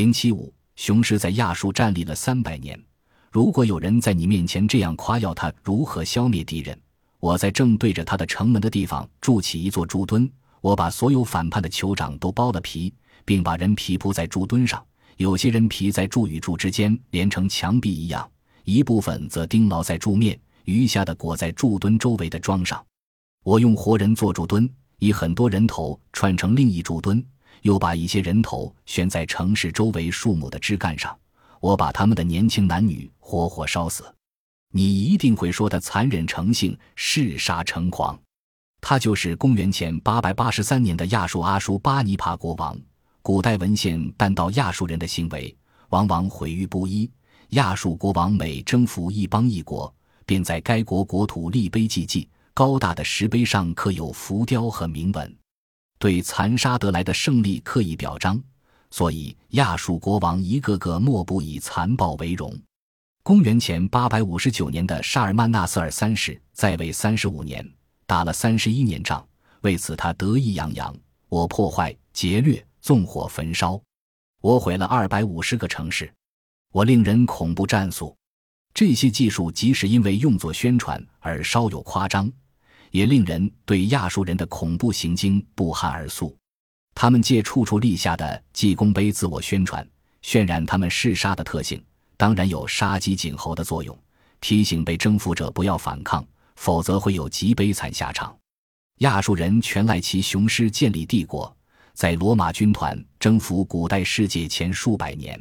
[0.00, 2.82] 零七五，雄狮在亚述站立了三百年。
[3.30, 6.80] 如果有人在你面前这样夸耀他如何消灭敌人，
[7.18, 10.26] 我在正对着他的城门的地方筑起一座柱墩，
[10.62, 12.94] 我把所有反叛的酋长都剥了皮，
[13.26, 14.82] 并把人皮铺在柱墩上。
[15.18, 18.26] 有些人皮在柱与柱之间连成墙壁一样，
[18.64, 22.82] 一部分则钉牢在柱面，余下的裹在柱墩周围的桩上。
[23.44, 24.66] 我用活人做柱墩，
[24.98, 27.22] 以很多人头串成另一柱墩，
[27.62, 31.16] 又把一些人头悬在城市周围树木的枝干上。
[31.60, 34.04] 我把他们的年轻男女活活烧死，
[34.72, 38.18] 你一定会说他残忍成性，嗜杀成狂。
[38.80, 42.78] 他就是公元前八百八十三年的亚述阿叔巴尼帕国王。
[43.20, 45.54] 古代文献但到亚述人的行为，
[45.90, 47.10] 往往毁誉不一。
[47.50, 55.36] 亚述国王每征服一邦一国，便在该国国土立碑记记，高大的石碑上刻有浮雕和铭文，
[56.00, 58.42] 对残杀得来的胜利刻意表彰。
[58.90, 62.52] 所以，亚述国王一个个莫不以残暴为荣。
[63.22, 67.64] 公元前八百五十九年的沙尔曼纳斯尔三世在位三十五年，
[68.06, 69.24] 打了三十一年仗，
[69.60, 70.92] 为此他得意洋洋。
[71.28, 73.80] 我破坏、劫掠、纵火、焚烧，
[74.40, 76.12] 我毁了二百五十个城市，
[76.72, 78.16] 我令人恐怖战术。
[78.74, 82.32] 这些技术即使因为用作宣传而稍有夸张，
[82.90, 86.36] 也令人对亚述人的恐怖行径不寒而栗。
[86.94, 89.86] 他们借处处立下的记功碑自我宣传，
[90.22, 91.82] 渲染他们嗜杀的特性，
[92.16, 93.96] 当然有杀鸡儆猴的作用，
[94.40, 98.36] 提醒被征服者不要反抗，否则会有极悲惨下场。
[98.98, 101.56] 亚述人全赖其雄狮建立帝国，
[101.94, 105.40] 在罗马军团征服古代世界前数百年，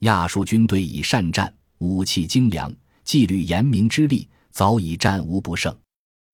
[0.00, 5.72] 亚述军队以善战、武器精良、纪律严明之力，早已战无不胜。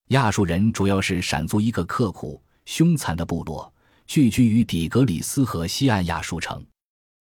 [0.09, 3.73] 亚述人主要是闪族一个刻苦凶残的部落。
[4.07, 6.65] 聚居于底格里斯河西岸亚述城，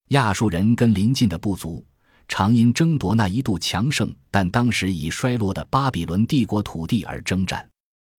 [0.10, 1.84] 亚述人跟邻近的部族
[2.28, 7.68] 常因争夺那一度强盛但当时已衰落的巴比伦帝国土地而征战。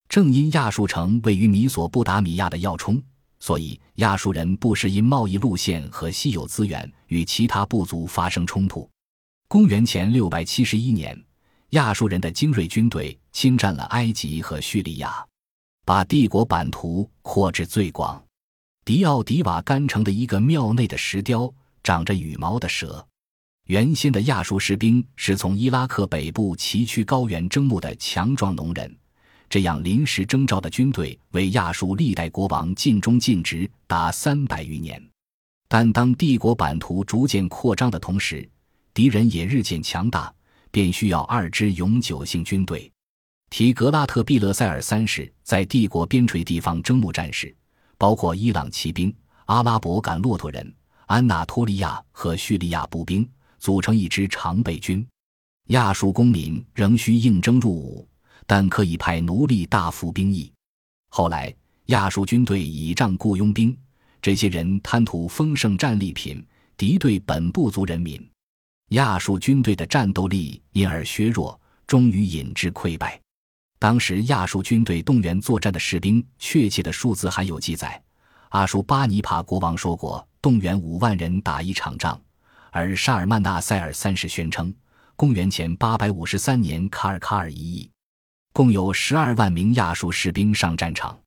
[0.09, 3.01] 正因亚述城位于米索不达米亚的要冲，
[3.39, 8.91] 所以亚述人不时因贸易路线和稀有资源与其他部族发生冲突。
[9.47, 11.17] 公元前六百七十一年，
[11.77, 15.23] 亚述人的精锐军队侵占了埃及和叙利亚，
[15.85, 18.23] 把帝国版图扩至最广。
[18.83, 23.07] 迪奥迪瓦干城的一个庙内的石雕，长着羽毛的蛇。
[23.67, 28.97] 原先的亚述士兵是从伊拉克北部崎岖高原征募的强壮农人，
[29.51, 35.03] 这样临时征召的军队为亚述历代国王尽忠尽职达三百余年。
[35.69, 38.49] 但当帝国版图逐渐扩张的同时，
[38.95, 40.33] 敌人也日渐强大，
[40.77, 42.93] 便需要二支永久性军队。
[43.49, 47.57] 提格拉特毕勒塞尔三世在帝国边陲地方征募战士。
[47.97, 49.11] 包括伊朗骑兵、
[49.47, 50.75] 阿拉伯赶骆驼人、
[51.07, 53.27] 安纳托利亚和叙利亚步兵，
[53.59, 55.07] 组成一支常备军。
[55.69, 58.07] 亚述公民仍需应征入伍，
[58.47, 60.53] 但可以派奴隶大服兵役。
[61.09, 61.51] 后来，
[61.87, 63.75] 亚述军队倚仗雇佣兵，
[64.21, 68.23] 这些人贪图丰盛战利品，敌对本部族人民。
[68.91, 73.21] 亚述军队的战斗力因而削弱，终于引致溃败。
[73.81, 78.01] 当时亚述军队动员作战的士兵，确切的数字还有记载。
[78.51, 82.19] 阿舒巴尼帕国王说过，动员五万人打一场仗，
[82.71, 84.73] 而沙尔曼纳塞尔三世宣称，
[85.17, 87.91] 公元前八百五十三年卡尔卡尔一役，
[88.53, 91.19] 共有十二万名亚述士兵上战场。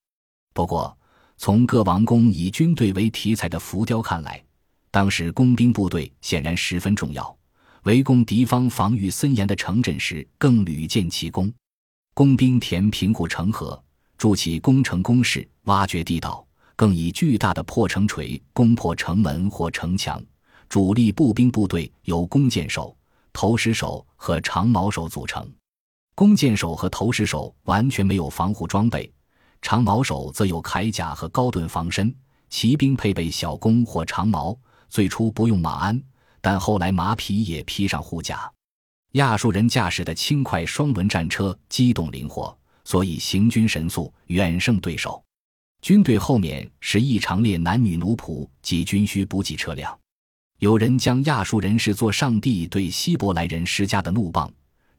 [0.53, 0.97] 不过，
[1.35, 4.41] 从各王宫以军队为题材的浮雕看来，
[4.91, 7.37] 当时工兵部队显然十分重要，
[7.83, 11.51] 围攻敌方防御森严的城镇时，更屡建奇功。
[12.13, 13.81] 工兵填平护城河，
[14.17, 16.45] 筑起攻城工事，挖掘地道，
[16.75, 20.21] 更以巨大的破城锤攻破城门或城墙。
[20.67, 22.95] 主力步兵部队由弓箭手、
[23.33, 25.49] 投石手和长矛手组成。
[26.15, 29.11] 弓箭手和投石手完全没有防护装备，
[29.61, 32.13] 长矛手则有铠甲和高盾防身。
[32.49, 34.57] 骑兵配备小弓或长矛，
[34.89, 36.03] 最初不用马鞍，
[36.41, 38.51] 但后来马匹也披上护甲。
[39.13, 45.23] 亚述人驾驶的轻快双轮战车机动灵活，所以行军神速，远胜对手。
[45.81, 49.97] 军队后面是一长列男女奴仆及军需补给车辆。
[50.59, 54.51] 有人将亚述人视作上帝对希伯来人施加的怒棒。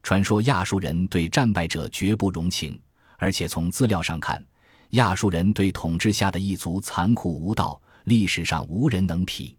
[0.03, 2.79] 传说亚述人对战败者绝不容情，
[3.17, 4.43] 而且从资料上看，
[4.89, 9.55] 亚述人对统治下的一族残酷无道，历史上无人能匹。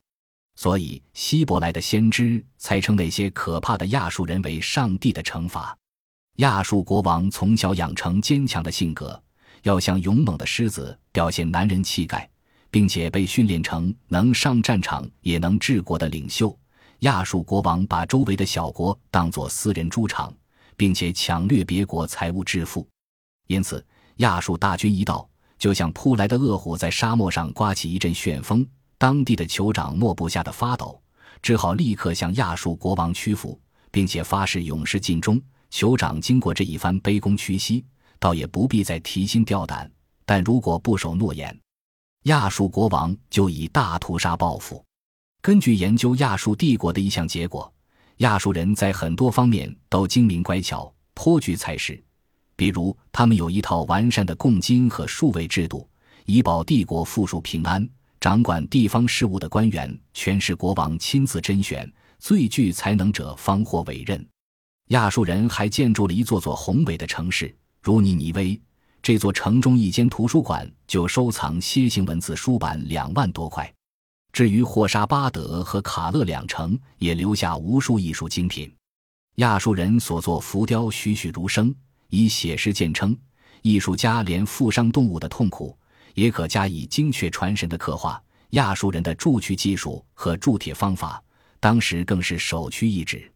[0.63, 5.77] 所以，希伯来的先知才称那些可怕的亚述人为上帝的惩罚。
[6.37, 9.21] 亚述国王从小养成坚强的性格，
[9.65, 12.31] 要像勇猛的狮子，表现男人气概，
[12.71, 16.57] 并且被训练成能上战场也能治国的领袖。
[17.01, 20.33] 亚述国王把周围的小国当作私人猪场，
[20.77, 22.89] 并且抢掠别国财物致富。
[23.49, 23.85] 因此，
[24.19, 28.65] 亚述大军一到，就像扑来的恶虎，在沙漠上刮起一阵旋风。
[29.03, 31.03] 当地的酋长莫不吓得发抖，
[31.43, 33.61] 只好立刻向亚述国王屈服，
[33.91, 35.43] 并且发誓永世尽忠。
[35.73, 37.85] 酋长经过这一番卑躬屈膝，
[38.21, 39.91] 倒也不必再提心吊胆。
[40.25, 41.61] 但如果不守诺言，
[42.27, 44.81] 亚述国王就以大屠杀报复。
[45.41, 47.75] 根据研究亚述帝国的一项结果，
[48.19, 52.01] 亚述人在很多方面都精明乖巧，颇具才识。
[52.55, 55.89] 比如，他们有一套完善的贡金和数位制度，
[56.25, 57.85] 以保帝国富庶平安。
[58.23, 64.25] 掌管地方事务的官员全是国王亲自甄选，最具才能者方获委任。
[64.91, 68.57] 亚述人还建筑了一座座宏伟的城市，如尼尼微。
[69.03, 73.69] 这座城中一间图书馆就收藏楔形文字书版两万多块。
[74.33, 78.73] 至于霍沙巴德和卡勒两城，也留下无数艺术精品。
[79.39, 81.75] 亚述人所作浮雕栩栩如生，
[82.09, 83.19] 以写实见称。
[83.63, 85.77] 艺术家连负伤动物的痛苦。
[86.15, 88.23] 也可加以精确传神的刻画。
[88.51, 91.23] 亚述人的铸锯技术和铸铁方法，
[91.59, 93.33] 当时更是首屈一指。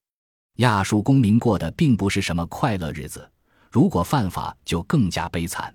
[0.57, 3.31] 亚述公民过的并不是什么快乐日子，
[3.71, 5.75] 如果犯法就更加悲惨。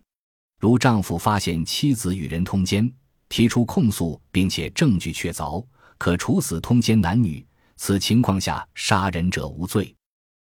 [0.59, 2.91] 如丈夫发现妻子与人通奸，
[3.29, 5.65] 提出控诉，并且证据确凿，
[5.97, 7.43] 可处死通奸男女。
[7.77, 9.95] 此情况下，杀人者无罪。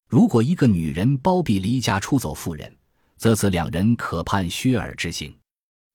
[0.10, 2.76] 如果一个女人包庇离家出走妇人，
[3.16, 5.36] 则此两人可判削耳之刑。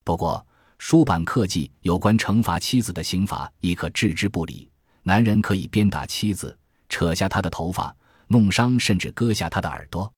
[0.05, 0.45] 不过，
[0.85, 4.69] 书版刻记有关惩罚妻子的刑法，亦可置之不理。
[5.03, 6.55] 男人可以鞭打妻子，
[6.89, 7.95] 扯下她的头发，
[8.27, 10.11] 弄伤甚至割下她的耳朵。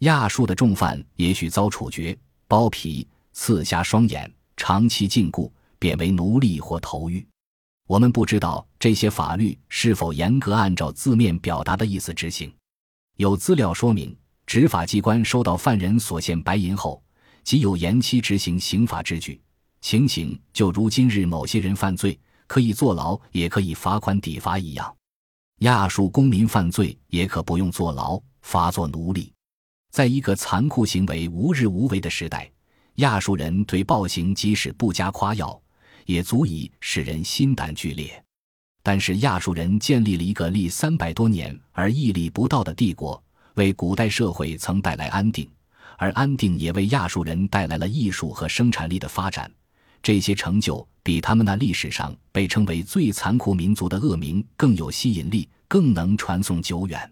[0.00, 2.14] 亚述的重犯也许遭处决、
[2.46, 7.26] 剥皮、刺瞎双眼，长期禁锢，贬为奴隶或投狱。
[7.88, 12.52] 我们不知道这些法律是否严格按照字面表达的意思执行。
[13.16, 14.14] 有资料说明，
[14.44, 17.02] 执法机关收到犯人所献白银后，
[17.42, 19.40] 即有延期执行刑罚之举。
[19.82, 24.96] 情形就如今日某些人犯罪可以坐牢，也可以罚款抵罚一样。
[25.58, 29.32] 亚述公民犯罪也可不用坐牢，罚作奴隶。
[29.90, 32.50] 在一个残酷行为无日无为的时代，
[32.96, 35.60] 亚述人对暴行即使不加夸耀，
[36.06, 38.24] 也足以使人心胆俱裂。
[38.84, 43.22] 但是亚述人建立了一个历三百多年而屹立不倒的帝国，
[43.54, 45.50] 为古代社会曾带来安定，
[45.98, 49.50] 而安定也为亚述人带来了艺术和生产力的发展。
[50.02, 57.11] 这些成就比他们那历史上被称为最残酷民族的恶名更有吸引力，更能传颂久远。